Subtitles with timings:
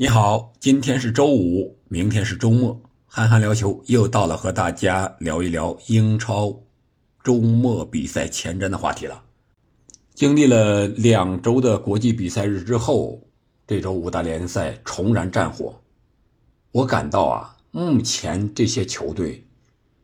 [0.00, 6.58] 你好，今天是周五，明天是周末，憨憨聊球又到了和大家聊一聊英超
[7.22, 9.22] 周末比赛前瞻的话题了。
[10.14, 13.20] 经历了两周的国际比赛日之后，
[13.66, 15.78] 这周五大联赛重燃战火。
[16.72, 19.46] 我感到啊，目前这些球队，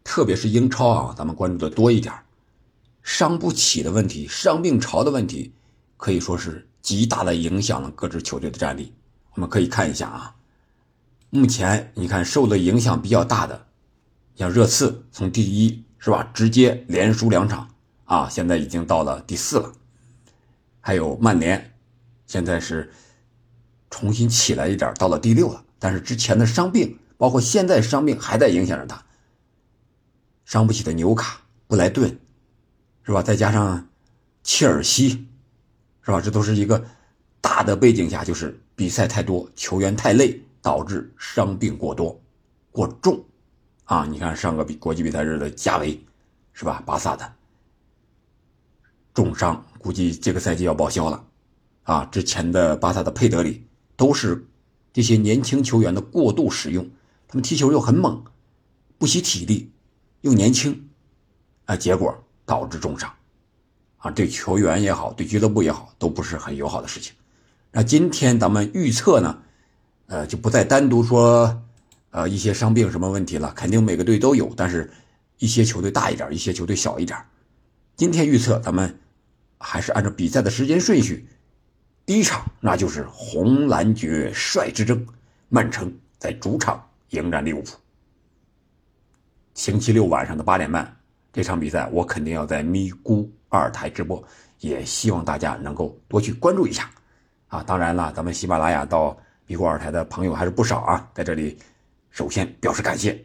[0.04, 2.12] 特别是英超啊，咱们关注的多一点，
[3.02, 5.50] 伤不起的问题，伤病潮的问题，
[5.96, 8.92] 可以说是极大的影响了各支球队的战力。
[9.36, 10.34] 我们可以看一下啊，
[11.28, 13.66] 目前你看受的影响比较大的，
[14.34, 17.68] 像热刺从第一是吧，直接连输两场
[18.06, 19.70] 啊，现在已经到了第四了。
[20.80, 21.74] 还有曼联，
[22.26, 22.90] 现在是
[23.90, 25.62] 重新起来一点，到了第六了。
[25.78, 29.04] 但是之前的伤病，包括现在伤病还在影响着他。
[30.46, 32.18] 伤不起的纽卡、布莱顿，
[33.02, 33.22] 是吧？
[33.22, 33.86] 再加上
[34.42, 35.28] 切尔西，
[36.00, 36.22] 是吧？
[36.22, 36.82] 这都是一个
[37.42, 38.58] 大的背景下，就是。
[38.76, 42.20] 比赛太多，球员太累，导致伤病过多、
[42.70, 43.24] 过重，
[43.84, 44.04] 啊！
[44.04, 45.98] 你看上个比国际比赛日的加维，
[46.52, 46.82] 是吧？
[46.84, 47.32] 巴萨的
[49.14, 51.24] 重伤，估计这个赛季要报销了，
[51.84, 52.04] 啊！
[52.04, 54.46] 之前的巴萨的佩德里都是
[54.92, 56.86] 这些年轻球员的过度使用，
[57.26, 58.22] 他们踢球又很猛，
[58.98, 59.72] 不惜体力，
[60.20, 60.86] 又年轻，
[61.64, 61.74] 啊！
[61.74, 62.14] 结果
[62.44, 63.10] 导致重伤，
[63.96, 64.10] 啊！
[64.10, 67.14] 对球员也好，对俱乐部也好，都不是很友好的事情。
[67.76, 69.38] 那今天咱们预测呢，
[70.06, 71.62] 呃，就不再单独说，
[72.08, 74.90] 呃，一些伤病什么问题了，肯定每个队都有，但是
[75.36, 77.18] 一些球队大一点，一些球队小一点。
[77.94, 78.98] 今天预测咱们
[79.58, 81.28] 还是按照比赛的时间顺序，
[82.06, 85.06] 第一场那就是红蓝爵帅之争，
[85.50, 87.76] 曼城在主场迎战利物浦。
[89.52, 90.96] 星期六晚上的八点半，
[91.30, 94.24] 这场比赛我肯定要在咪咕二台直播，
[94.60, 96.90] 也希望大家能够多去关注一下。
[97.48, 99.16] 啊，当然了，咱们喜马拉雅到
[99.46, 101.56] 米国尔台的朋友还是不少啊，在这里
[102.10, 103.24] 首先表示感谢。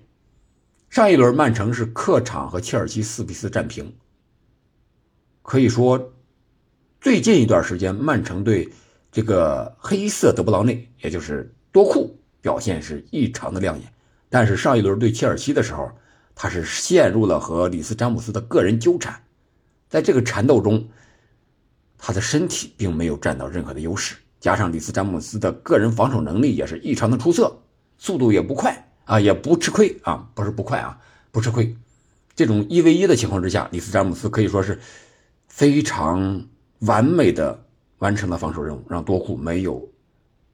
[0.90, 3.92] 上一轮曼城是客场和切尔西四比四战平，
[5.42, 6.14] 可以说
[7.00, 8.70] 最近一段时间曼城队
[9.12, 13.92] 这个黑色德布劳内，也就是多库表现是异常的亮眼。
[14.30, 15.92] 但是上一轮对切尔西的时候，
[16.36, 19.20] 他是陷入了和里斯詹姆斯的个人纠缠，
[19.90, 20.88] 在这个缠斗中。
[22.04, 27.62] 他的身体并没有占到任何的优势，加上里斯詹姆斯的个人防守能力也是异常的出色，
[28.00, 31.00] 速度也不快啊，也不吃亏啊，不是不快啊，
[31.32, 31.78] 不吃亏。
[32.36, 34.80] 这种一 v 一的情况之下，里斯詹姆斯可以说是
[35.48, 36.48] 非常
[36.80, 37.64] 完美的
[38.00, 39.88] 完成了防守任务，让多库没有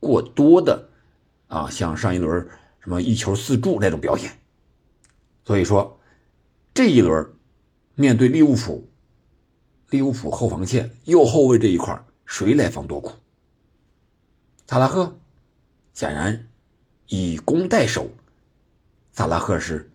[0.02, 0.90] 过多的
[1.48, 2.46] 啊，像上一轮
[2.82, 4.30] 什么一球四助那种表现。
[5.46, 5.98] 所以说
[6.74, 7.26] 这一轮
[7.96, 8.86] 面对利物浦。
[9.90, 13.14] 利物浦后防线右后卫这一块谁来防多库？
[14.68, 15.18] 萨拉赫
[15.94, 16.48] 显然
[17.08, 18.10] 以攻代守。
[19.14, 19.90] 萨拉赫是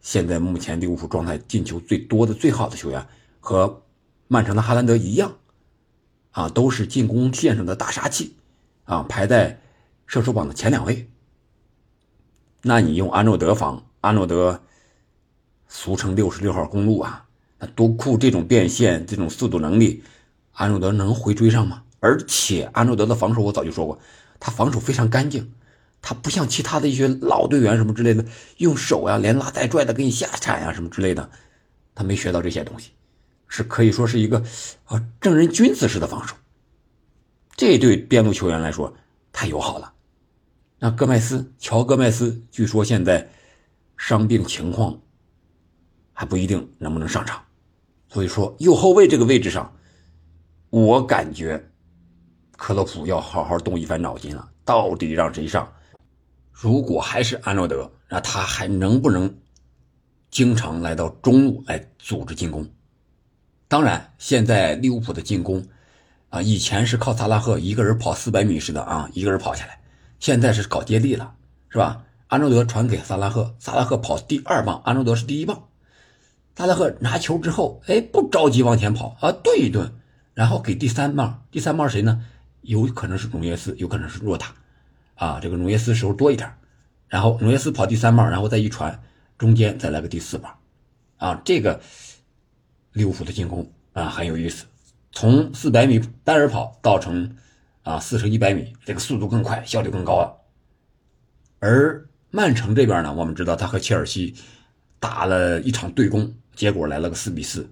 [0.00, 3.06] 现在目前利物浦状态进球最多的最好的球员，
[3.38, 3.82] 和
[4.26, 5.36] 曼城的哈兰德一样，
[6.32, 8.36] 啊，都是进攻线上的大杀器，
[8.84, 9.60] 啊，排在
[10.06, 11.08] 射手榜的前两位。
[12.62, 14.62] 那你用安诺德防安诺德，
[15.68, 17.28] 俗称六十六号公路啊。
[17.66, 20.02] 多库这种变现、这种速度能力，
[20.52, 21.82] 安诺德能回追上吗？
[22.00, 23.98] 而且安诺德的防守，我早就说过，
[24.40, 25.52] 他防守非常干净，
[26.00, 28.24] 他不像其他的一些老队员什么之类的，
[28.56, 31.30] 用手呀连拉带拽的给你下铲呀什么之类的，
[31.94, 32.90] 他没学到这些东西，
[33.46, 34.42] 是可以说是一个
[34.86, 36.34] 啊正人君子式的防守。
[37.54, 38.92] 这对边路球员来说
[39.32, 39.92] 太友好了。
[40.80, 43.30] 那戈麦斯，乔戈麦斯，据说现在
[43.96, 45.00] 伤病情况
[46.12, 47.40] 还不一定能不能上场。
[48.12, 49.72] 所以说，右后卫这个位置上，
[50.68, 51.70] 我感觉
[52.58, 54.50] 克洛普要好好动一番脑筋了。
[54.64, 55.72] 到底让谁上？
[56.50, 59.34] 如果还是安诺德，那他还能不能
[60.30, 62.68] 经常来到中路来组织进攻？
[63.66, 65.66] 当然，现在利物浦的进攻
[66.28, 69.80] 啊，以前是靠萨拉赫一个人跑四百米似的啊，一个人跑下来，
[70.20, 71.34] 现在是搞接力了，
[71.70, 72.04] 是吧？
[72.26, 75.68] 安诺德传给萨拉赫，萨拉赫跑第二棒，安诺德是第一棒。
[76.54, 79.90] 萨拉赫拿球之后，哎，不着急往前跑啊，顿一顿，
[80.34, 81.44] 然后给第三棒。
[81.50, 82.24] 第三棒谁呢？
[82.60, 84.54] 有可能是努涅斯，有可能是若塔，
[85.14, 86.52] 啊，这个努涅斯时候多一点。
[87.08, 89.02] 然后努涅斯跑第三棒，然后再一传，
[89.36, 90.54] 中间再来个第四棒，
[91.16, 91.80] 啊，这个
[92.92, 94.66] 利物浦的进攻啊很有意思，
[95.10, 97.34] 从四百米单人跑到成
[97.82, 100.38] 啊四乘一百米，这个速度更快，效率更高了。
[101.60, 104.34] 而曼城这边呢，我们知道他和切尔西
[105.00, 106.34] 打了一场对攻。
[106.54, 107.68] 结果来了个四比四，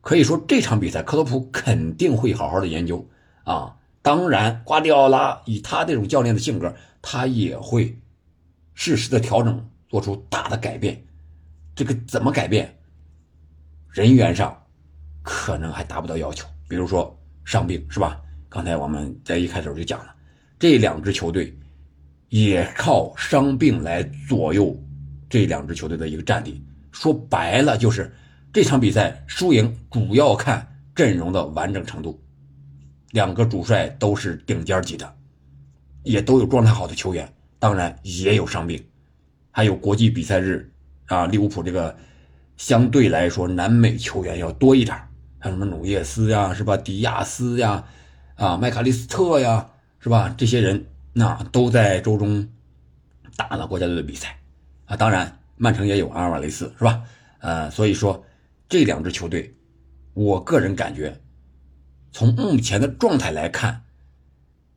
[0.00, 3.08] 可以说这场比赛克洛普肯定会好好的研究
[3.44, 7.96] 啊，当然，瓜迪奥拉以他这种教练的性格，他也会
[8.74, 11.04] 适时的调整，做出大的改变。
[11.74, 12.76] 这个怎么改变？
[13.90, 14.60] 人员上
[15.22, 18.20] 可能还达不到要求，比如说伤病，是吧？
[18.48, 20.14] 刚才我们在一开头就讲了，
[20.58, 21.56] 这两支球队
[22.28, 24.76] 也靠伤病来左右
[25.28, 26.62] 这两支球队的一个战力。
[26.92, 28.14] 说白了，就是
[28.52, 32.22] 这场比赛输赢主要看阵容的完整程度。
[33.10, 35.14] 两个主帅都是顶尖级的，
[36.02, 38.82] 也都有状态好的球员，当然也有伤病，
[39.50, 40.72] 还有国际比赛日
[41.06, 41.94] 啊，利物浦这个
[42.56, 44.96] 相对来说南美球员要多一点，
[45.42, 46.76] 像什么努涅斯呀，是吧？
[46.76, 47.84] 迪亚斯呀，
[48.36, 49.68] 啊，麦卡利斯特呀，
[49.98, 50.34] 是吧？
[50.38, 52.48] 这些人那都在周中
[53.36, 54.38] 打了国家队的比赛
[54.86, 57.04] 啊，当然曼城也有阿尔瓦雷斯，是吧？
[57.38, 58.26] 呃，所以说
[58.68, 59.54] 这两支球队，
[60.12, 61.20] 我个人感觉。
[62.10, 63.84] 从目前的状态来看，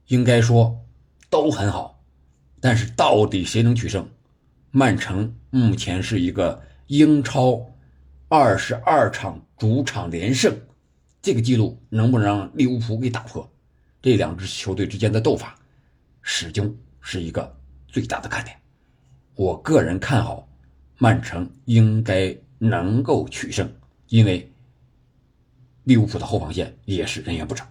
[0.05, 0.85] 应该说
[1.31, 2.03] 都很好，
[2.61, 4.07] 但是到底谁能取胜？
[4.69, 7.65] 曼城目前是一个英超
[8.29, 10.55] 二十二场主场连胜，
[11.19, 13.51] 这个记录能不能让利物浦给打破？
[14.03, 15.55] 这两支球队之间的斗法，
[16.21, 17.57] 始终是一个
[17.87, 18.55] 最大的看点。
[19.33, 20.44] 我个人看好
[20.97, 23.71] 曼城应该能够取胜，
[24.09, 24.51] 因为。
[25.83, 27.63] 利物浦的后防线也是人员不整，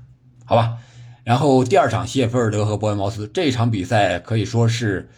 [0.45, 0.79] 好吧。
[1.25, 5.09] 然后第二场，谢菲尔德和伯恩茅斯这场比赛可以说是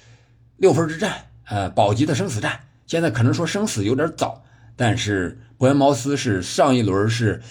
[0.56, 2.58] 六分之战，呃，保级的生死战。
[2.86, 4.42] 现在可能说生死有点早，
[4.76, 7.42] 但是伯恩茅斯是上一轮是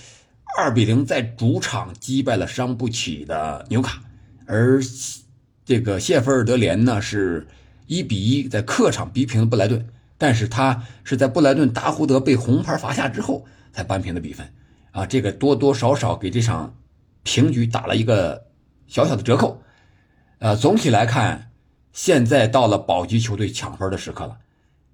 [0.58, 4.01] 二比零在主场击败了伤不起的纽卡，
[4.48, 4.81] 而
[5.63, 7.46] 这个谢菲尔德联呢是
[7.86, 14.47] 一比一在客场逼平了布莱顿，但是他是在布莱顿达胡德被红牌罚下之后才扳平的比分。
[14.91, 16.77] 啊，这个多多少少给这场
[17.23, 18.47] 平局打了一个
[18.88, 19.62] 小小的折扣。
[20.39, 21.51] 呃，总体来看，
[21.91, 24.38] 现在到了保级球队抢分的时刻了，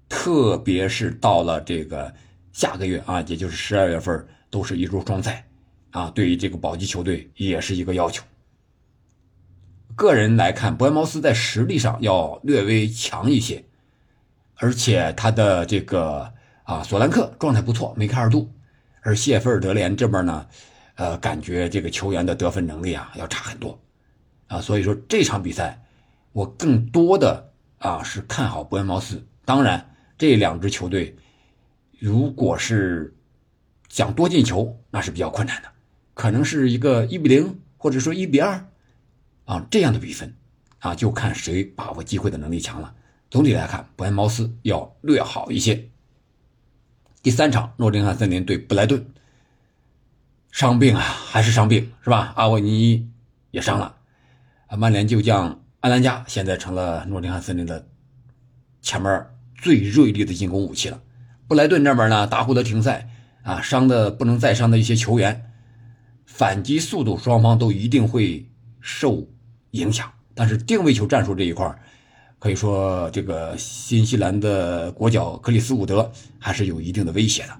[0.08, 2.12] 特别是到了这个
[2.52, 5.46] 下个月啊，也就是十二月份，都是一周双赛
[5.90, 8.24] 啊，对于这个保级球队也是一个要求。
[9.94, 13.64] 个人来看，伯恩茅斯在实力上要略微强一些，
[14.62, 16.32] 而且他的这个
[16.62, 18.48] 啊，索兰克状态不错，梅开二度。
[19.00, 20.46] 而谢菲尔德联这边呢，
[20.94, 23.76] 呃，感觉这个球员的得分能力啊要差很多，
[24.46, 25.82] 啊，所以说这场比赛
[26.30, 29.26] 我更多的啊是看好伯恩茅斯。
[29.44, 31.16] 当然，这两支球队
[31.98, 33.12] 如果是
[33.88, 35.68] 想多进球，那是比较困难的，
[36.14, 38.64] 可能是一个一比零或者说一比二
[39.44, 40.32] 啊这样的比分
[40.78, 42.94] 啊，就看谁把握机会的能力强了。
[43.32, 45.88] 总体来看，伯恩茅斯要略好一些。
[47.22, 49.06] 第三场，诺丁汉森林对布莱顿，
[50.50, 52.34] 伤病啊，还是伤病是吧？
[52.36, 53.08] 阿沃尼
[53.50, 53.96] 也伤了，
[54.76, 57.88] 曼联旧将安兰加现在成了诺丁汉森林的
[58.82, 61.00] 前面最锐利的进攻武器了。
[61.48, 63.08] 布莱顿这边呢，大胡德停赛
[63.44, 65.50] 啊，伤的不能再伤的一些球员，
[66.26, 68.46] 反击速度双方都一定会
[68.82, 69.26] 受
[69.70, 71.74] 影响，但是定位球战术这一块
[72.42, 76.10] 可以说，这个新西兰的国脚克里斯伍德
[76.40, 77.56] 还是有一定的威胁的。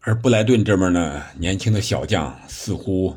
[0.00, 3.16] 而布莱顿这边呢，年轻的小将似乎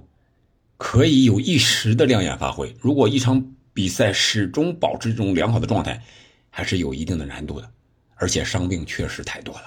[0.78, 2.74] 可以有一时的亮眼发挥。
[2.80, 6.02] 如果一场比赛始终保持这种良好的状态，
[6.50, 7.70] 还是有一定的难度的。
[8.16, 9.64] 而且伤病确实太多了，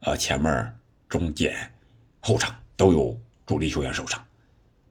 [0.00, 0.74] 呃，前面、
[1.08, 1.56] 中间、
[2.20, 4.22] 后场都有主力球员受伤，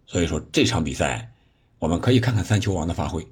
[0.08, 1.32] 所以说这场比赛
[1.78, 3.24] 我们可以看看三球王的发挥，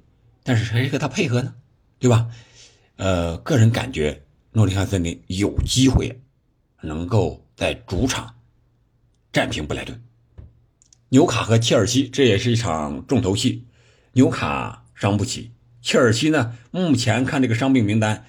[0.44, 1.52] 但是谁和他配合呢？
[1.98, 2.28] 对吧？
[3.00, 6.20] 呃，个人感觉诺丁汉森林有机会
[6.82, 8.34] 能够在主场
[9.32, 10.02] 战平布莱顿。
[11.08, 13.64] 纽卡和切尔西，这也是一场重头戏。
[14.12, 18.26] 纽卡伤不起，切尔西呢，目前看这个伤病名单，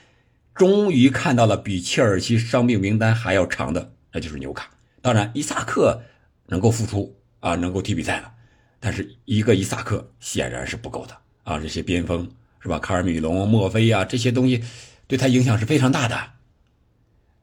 [0.55, 4.71] 终于看到了比切尔西伤病名单还要长的，那就是纽卡。
[5.01, 6.01] 当然，伊萨克
[6.45, 8.31] 能够复出啊，能够踢比赛了，
[8.79, 12.25] 但是一个伊萨克显然是不够的啊，这些边锋。
[12.61, 12.79] 是吧？
[12.79, 14.63] 卡尔米隆、墨菲啊，这些东西
[15.07, 16.15] 对他影响是非常大的。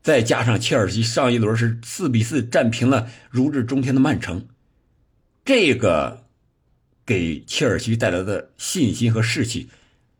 [0.01, 4.47] 再加上切尔西上一轮是四比四战平了如日中天的曼城，
[5.45, 6.25] 这个
[7.05, 9.69] 给切尔西带来的信心和士气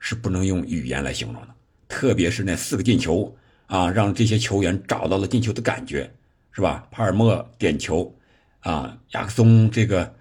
[0.01, 1.49] 是不能用语言来形容的。
[1.87, 3.35] 特别是那四个进球
[3.67, 6.13] 啊，让这些球员找到了进球的感觉，
[6.51, 6.87] 是吧？
[6.91, 8.15] 帕尔默点球
[8.61, 10.13] 啊，亚克松这个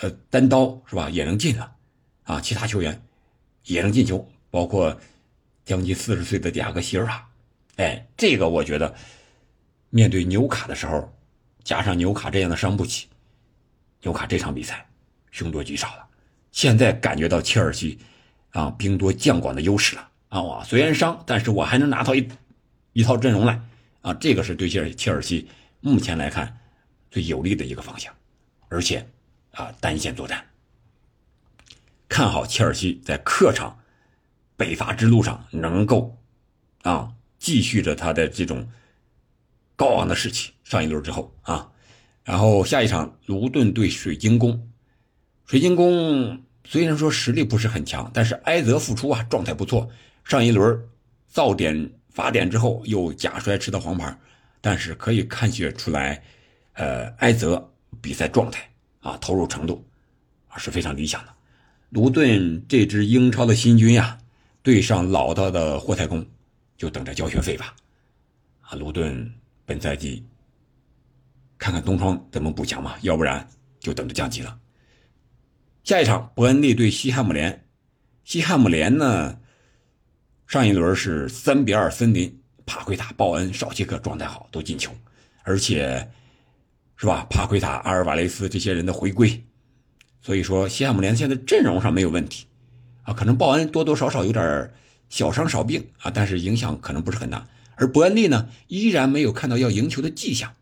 [0.00, 1.72] 呃单刀是吧也能进了
[2.24, 3.02] 啊，其他球员。
[3.64, 4.98] 也能进球，包括
[5.64, 7.28] 将近四十岁的迪亚戈希尔瓦，
[7.76, 8.94] 哎，这个我觉得
[9.90, 11.12] 面对纽卡的时候，
[11.62, 13.08] 加上纽卡这样的伤不起，
[14.02, 14.86] 纽卡这场比赛
[15.30, 16.06] 凶多吉少了。
[16.50, 17.98] 现在感觉到切尔西
[18.50, 20.42] 啊兵多将广的优势了啊！
[20.42, 22.28] 我虽然伤，但是我还能拿到一
[22.92, 23.58] 一套阵容来
[24.02, 24.12] 啊！
[24.14, 25.48] 这个是对切尔切尔西
[25.80, 26.58] 目前来看
[27.10, 28.12] 最有利的一个方向，
[28.68, 29.06] 而且
[29.52, 30.44] 啊单线作战，
[32.12, 33.78] 看好切尔西在客场
[34.54, 36.18] 北伐之路上能够
[36.82, 38.68] 啊继续着他的这种
[39.76, 40.52] 高昂的士气。
[40.62, 41.72] 上一轮之后啊，
[42.22, 44.70] 然后下一场卢顿对水晶宫。
[45.46, 49.88] 水晶宫虽然说实力不是很强，但是埃泽复出啊，状态不错。
[50.22, 50.86] 上一轮
[51.28, 54.14] 造点罚点之后又假摔吃到黄牌，
[54.60, 56.22] 但是可以看血出来，
[56.74, 59.82] 呃，埃泽比赛状态啊，投入程度
[60.48, 61.32] 啊是非常理想的。
[61.92, 64.18] 卢顿这支英超的新军呀，
[64.62, 66.26] 对上老道的霍太公，
[66.74, 67.76] 就等着交学费吧。
[68.62, 69.30] 啊，卢顿
[69.66, 70.24] 本赛季
[71.58, 73.46] 看看东窗怎么补强嘛，要不然
[73.78, 74.58] 就等着降级了。
[75.84, 77.66] 下一场，伯恩利对西汉姆联。
[78.24, 79.38] 西汉姆联呢，
[80.46, 84.90] 上一轮是三比二森林，帕奎塔、鲍恩、绍切克状态好，都进球，
[85.42, 86.10] 而且
[86.96, 87.26] 是吧？
[87.28, 89.44] 帕奎塔、阿尔瓦雷斯这些人的回归，
[90.22, 92.46] 所以说西汉姆联现在阵容上没有问题
[93.02, 93.12] 啊。
[93.12, 94.72] 可能鲍恩多多少少有点
[95.10, 97.46] 小伤少病啊，但是影响可能不是很大。
[97.74, 100.54] 而伯恩利呢，依然没有看到要赢球的迹象，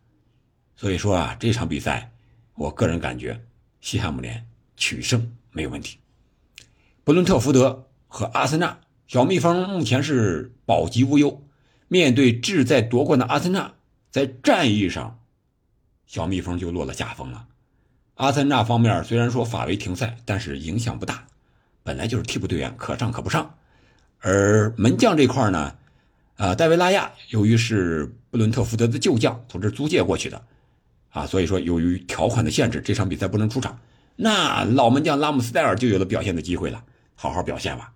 [0.75, 2.11] 所以说啊，这场比赛，
[2.55, 3.41] 我个人感觉
[3.81, 4.47] 西汉姆联。
[4.83, 5.99] 取胜没有问题。
[7.05, 11.45] 伯伦特福德和阿森纳，小蜜蜂目前是保级无忧。
[11.89, 13.75] 面对志在夺冠的阿森纳，
[14.11, 15.21] 在战役上，
[16.07, 17.47] 小蜜蜂就落了下风了。
[18.21, 21.25] 阿森纳方面虽然说法维停赛，但是影响不大，
[21.83, 23.55] 本来就是替补队员，可上可不上。
[24.19, 25.75] 而门将这块呢，
[26.37, 30.43] 啊，戴维拉亚由于是布伦特福德的旧将，从这租借过去的，
[31.09, 33.79] 啊，所以说由于条款的限制，这场比赛不能出场。
[34.17, 36.85] 那老门将拉姆斯戴尔就有了表现的机会了，
[37.15, 37.91] 好好表现吧。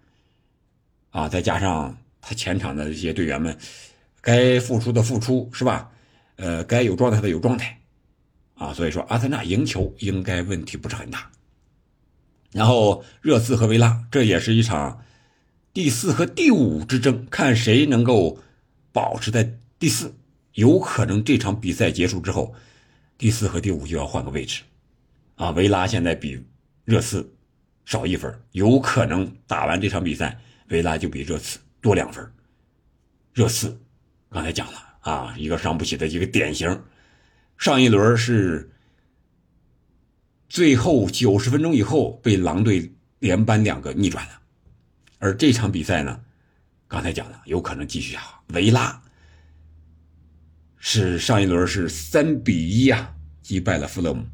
[1.11, 3.55] 啊，再加上他前场的这些队员们，
[4.23, 5.91] 该付出的付出是吧？
[6.37, 7.79] 呃，该有状态的有状态，
[8.55, 11.31] 啊，所以说阿森纳赢球应该问题不是很大。
[12.53, 15.03] 然后热刺和维拉，这也是一场
[15.73, 18.39] 第四和第五之争，看谁能够
[18.93, 20.15] 保持在第四。
[20.53, 22.55] 有可能这场比赛结束之后，
[23.19, 24.63] 第四和第五就要换个位置。
[25.35, 26.41] 啊，维拉现在比
[26.85, 27.29] 热刺
[27.85, 32.25] 少一分，有可能打完这场比赛，维拉就比热刺多两分。
[33.33, 33.77] 热刺
[34.31, 36.69] 刚才讲了啊，一个伤不起的一个典型，
[37.57, 38.71] 上一轮是
[40.49, 44.41] 最后九十分钟以后被狼队连扳两个逆转了，
[45.19, 46.21] 而这场比赛呢，
[46.87, 48.21] 刚才讲了有可能继续下。
[48.49, 49.03] 维拉
[50.77, 54.25] 是上一轮是三比一啊击败了富勒姆。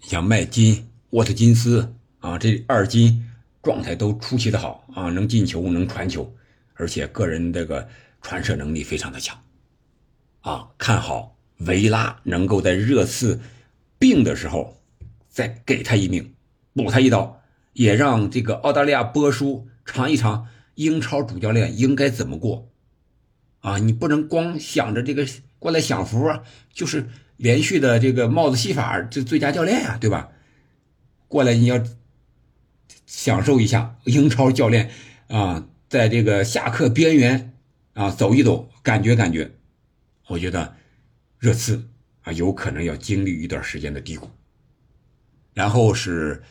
[0.00, 3.26] 像麦金、沃特金斯啊，这二金
[3.62, 6.30] 状态都出奇的好啊，能进球，能传球，
[6.74, 7.88] 而且个人这个
[8.20, 9.42] 传射能力非常的强，
[10.42, 11.33] 啊，看好
[11.66, 13.40] 维拉能够在热刺
[13.98, 14.80] 病的时候
[15.28, 16.34] 再给他一命，
[16.72, 17.40] 补他一刀，
[17.72, 22.68] 也让这个澳大利亚波叔尝一尝英超主教练应该怎么过，
[23.60, 25.26] 啊，你不能光想着这个
[25.58, 26.42] 过来享福啊，
[26.72, 27.08] 就是。
[27.36, 30.28] 连续的这个帽子戏法，这最佳教练呀，对吧？
[31.26, 31.82] 过来你要
[33.06, 34.92] 享受一下英超教练
[35.26, 37.52] 啊，在这个下课边缘
[37.94, 39.50] 啊走一走，感觉感觉。
[40.28, 40.76] 我觉得
[41.44, 41.90] 热刺
[42.22, 44.30] 啊有可能要经历一段时间的低谷。
[45.52, 46.42] 然后是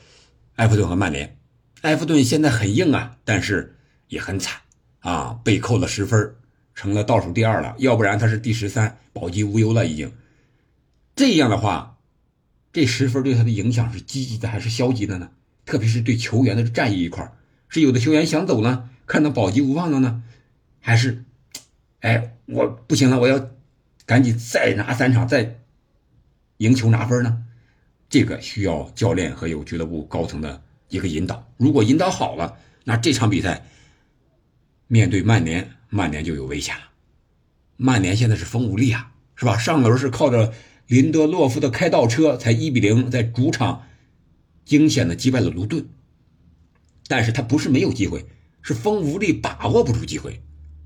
[0.57, 1.35] 埃弗顿和曼联，
[1.81, 3.75] 埃弗顿现在很硬啊，但是
[4.07, 4.61] 也很惨
[4.99, 6.35] 啊，被扣了十分，
[6.75, 7.73] 成了倒数第二了。
[7.79, 10.13] 要不然他是第十三，保级无忧了已经。
[11.15, 11.97] 这样的话，
[12.71, 15.31] 这十分对他的影响是积极的还是消极的呢？
[15.65, 17.33] 特别是对球员的战役一块
[17.67, 20.21] 是有的球员想走呢，看到保级无望了呢，
[20.79, 21.23] 还是，
[22.01, 23.49] 哎，我不行了，我要
[24.05, 25.59] 赶紧再拿三场，再
[26.57, 27.43] 赢球拿分呢？
[28.09, 31.47] 这个需要教练和有俱乐部高层的一个引导。
[31.57, 33.65] 如果引导好了，那这场比赛
[34.87, 36.83] 面对曼联，曼联就有危险了。
[37.77, 39.57] 曼联现在是风无力啊，是吧？
[39.57, 40.53] 上轮是靠着。
[40.87, 43.83] 林德洛夫的开倒车才一比零在主场
[44.65, 45.87] 惊险的击败了卢顿，
[47.07, 48.25] 但是他不是没有机会，
[48.61, 50.41] 是风无力把握不住机会，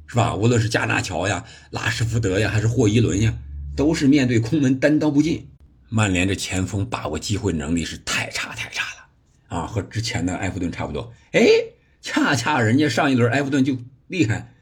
[0.08, 0.34] 是吧？
[0.34, 3.34] 无论是加纳乔呀、拉什福德呀，还是霍伊伦呀，
[3.76, 5.48] 都是面对空门单刀不进。
[5.90, 11.14] 曼联这前锋把握机会能力是太差太差了啊，和之前的埃弗顿差不多。
[11.34, 11.46] 哎，
[12.02, 14.54] 恰恰人家上一轮埃弗顿就厉害，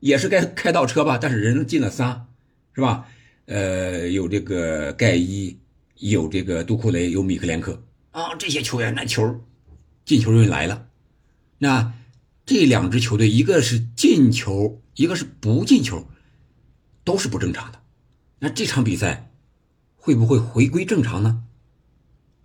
[0.00, 2.26] 也是该开倒车吧，但是人进了仨，
[2.74, 3.06] 是吧？
[3.46, 5.58] 呃，有这个盖伊，
[5.96, 9.40] 有这个杜库雷，有米克连克啊，这些球员那球
[10.04, 10.86] 进球人来了。
[11.58, 11.92] 那
[12.46, 16.06] 这两支球队，一个是进球，一个是不进球，
[17.04, 17.80] 都是不正常的。
[18.38, 19.30] 那这场比赛
[19.96, 21.42] 会不会回归正常呢？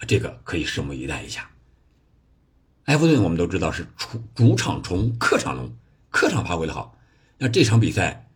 [0.08, 1.52] 这个可以拭目以待一下。
[2.86, 5.70] 埃弗顿我们都知道是主主场冲，客场龙，
[6.10, 6.98] 客场发挥的好。
[7.38, 8.30] 那这场比赛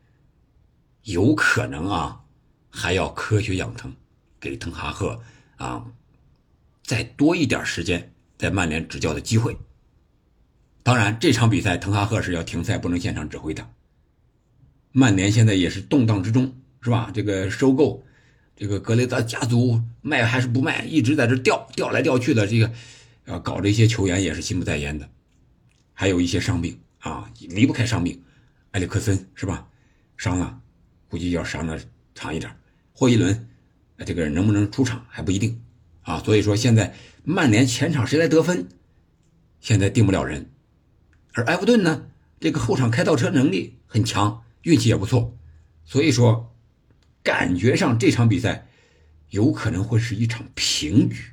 [1.04, 2.22] 有可能啊，
[2.70, 3.96] 还要科学养成，
[4.38, 5.18] 给滕哈赫
[5.56, 5.86] 啊
[6.84, 9.58] 再多一点时间在曼联执教的机会。
[10.84, 13.66] 当然，这场比赛滕哈赫是要停赛，不能现场指挥的。
[14.92, 17.12] 曼联现在也是动荡之中，是吧？
[17.14, 18.04] 这个收购，
[18.56, 22.72] 这个格雷泽家族卖还是不卖，一直在这调调来调去的，这个。
[23.26, 25.08] 啊，搞这些球员也是心不在焉的，
[25.94, 28.20] 还有一些伤病啊，离不开伤病。
[28.72, 29.68] 埃里克森是吧？
[30.18, 30.60] 伤了，
[31.08, 31.80] 估计要伤的
[32.16, 32.52] 长一点。
[32.92, 33.48] 霍伊伦，
[34.04, 35.62] 这个能不能出场还不一定
[36.02, 36.20] 啊。
[36.26, 38.68] 所以说现在曼联前场谁来得分，
[39.60, 40.50] 现在定不了人。
[41.34, 42.08] 而埃弗顿呢，
[42.40, 45.38] 这个后场开倒车能力很强，运气也不错。
[45.86, 46.56] 所以说，
[47.24, 48.68] 感觉上这场比赛
[49.30, 51.24] 有可能会是一场平局。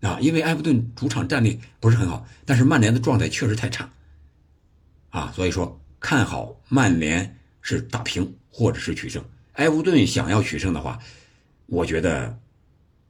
[0.00, 3.92] 啊，因为埃弗顿主场战力不是很好，但是曼联的状态确实太差，
[5.10, 9.22] 啊，所以说看好曼联是打平或者是取胜。
[9.56, 10.98] 埃弗顿想要取胜的话，
[11.66, 12.40] 我觉得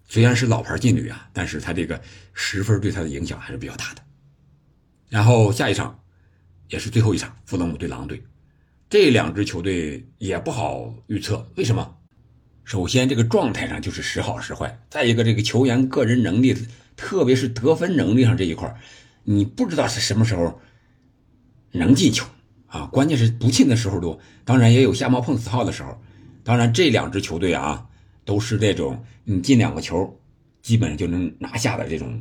[0.09, 2.03] 虽然是老牌劲旅啊，但是他这个
[2.33, 4.03] 十分对他的影响还是比较大的。
[5.09, 6.03] 然后下一场
[6.71, 8.21] 也是最后一场，富勒姆对狼队，
[8.91, 11.97] 这两支球队也不好预测，为什么？
[12.65, 16.57] 首先，这个状态上就是时好时坏；再一个，这个球员个人能力，
[16.97, 18.77] 特别是得分能力上这一块
[19.23, 20.61] 你不知道是什么时候
[21.71, 22.27] 能进球
[22.67, 22.87] 啊！
[22.87, 25.97] 关键是不进的时候多，当然也有瞎猫碰死耗的时候。
[26.43, 27.87] 当然，这两支球队啊，
[28.25, 30.21] 都是这种你进两个球，
[30.63, 32.21] 基本上就能拿下的这种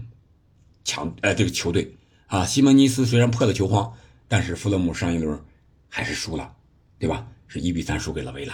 [0.84, 1.96] 强呃这个球队
[2.28, 2.46] 啊。
[2.46, 3.92] 西蒙尼斯虽然破了球荒，
[4.28, 5.40] 但是富勒姆上一轮
[5.88, 6.54] 还是输了，
[7.00, 7.26] 对吧？
[7.48, 8.54] 是一比三输给了维拉。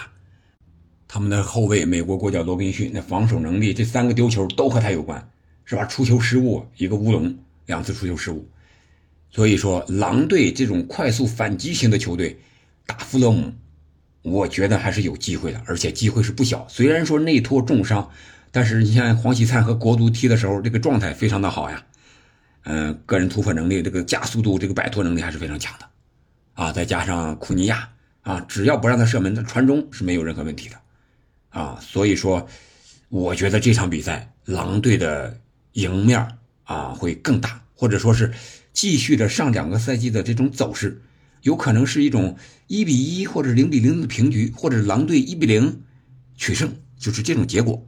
[1.08, 5.30] 他们的后卫，美国国脚罗宾逊，那防守能力，这三个丢球都和他有关，
[5.64, 5.84] 是吧？
[5.84, 8.48] 出球失误，一个乌龙，两次出球失误。
[9.30, 12.38] 所以说，狼队这种快速反击型的球队
[12.86, 13.52] 打富勒姆，
[14.22, 16.66] 我觉得还是有机会的，而且机会是不小。
[16.68, 18.08] 虽然说内托重伤，
[18.50, 21.84] 但是你像黄喜灿和国足踢的时候，这个状态非常的好呀。
[22.64, 25.86] 嗯，个人突破能力，这个加速度，这个摆脱能力还是非常强的。
[26.54, 27.88] 啊，再加上库尼亚
[28.26, 30.76] 啊，只要不让他射门，他传中是没有任何问题的。
[31.50, 32.48] 啊，所以说，
[33.08, 35.40] 我觉得这场比赛狼队的
[35.74, 38.34] 赢面啊会更大，或者说是
[38.72, 41.00] 继续着上两个赛季的这种走势，
[41.42, 42.36] 有可能是一种
[42.66, 45.84] 一比一或者零比零的平局，或者狼队一比零
[46.36, 47.86] 取胜，就是这种结果。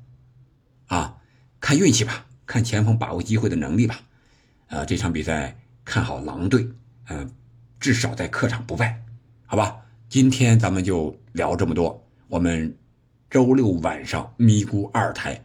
[0.87, 1.17] 啊，
[1.59, 4.01] 看运气吧，看前锋把握机会的能力吧。
[4.69, 6.69] 啊，这场比赛看好狼队，
[7.09, 7.29] 嗯，
[7.81, 9.03] 至少在客场不败，
[9.45, 9.77] 好吧？
[10.09, 12.75] 今天咱们就聊这么多，我们。
[13.31, 15.39] 周六晚上咪咕二台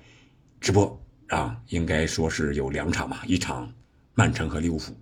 [0.61, 0.97] 直播
[1.27, 3.69] 啊，应该说是有两场吧，一场
[4.13, 4.95] 曼城和利物浦，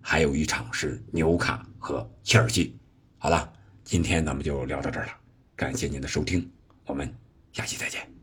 [0.00, 2.78] 还有一场是纽卡和切尔西。
[3.16, 3.52] 好了，
[3.82, 5.12] 今天咱们就聊到这儿了，
[5.56, 6.48] 感谢您的收听，
[6.86, 7.12] 我们
[7.52, 8.17] 下期再见。